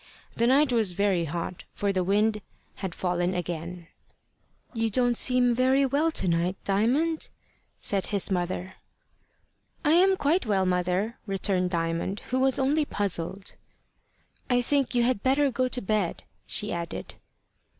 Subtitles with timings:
[0.35, 2.41] The night was very hot, for the wind
[2.77, 3.85] had fallen again.
[4.73, 7.29] "You don't seem very well to night, Diamond,"
[7.79, 8.71] said his mother.
[9.85, 13.53] "I am quite well, mother," returned Diamond, who was only puzzled.
[14.49, 17.13] "I think you had better go to bed," she added.